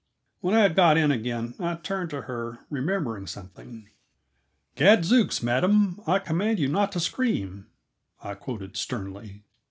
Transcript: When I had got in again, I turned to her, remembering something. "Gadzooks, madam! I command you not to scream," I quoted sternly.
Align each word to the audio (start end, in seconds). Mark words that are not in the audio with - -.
When 0.39 0.55
I 0.55 0.61
had 0.63 0.73
got 0.75 0.97
in 0.97 1.11
again, 1.11 1.53
I 1.59 1.75
turned 1.75 2.09
to 2.09 2.23
her, 2.23 2.57
remembering 2.71 3.27
something. 3.27 3.91
"Gadzooks, 4.75 5.43
madam! 5.43 5.99
I 6.07 6.17
command 6.17 6.57
you 6.57 6.69
not 6.69 6.91
to 6.93 6.99
scream," 6.99 7.67
I 8.19 8.33
quoted 8.33 8.75
sternly. 8.77 9.43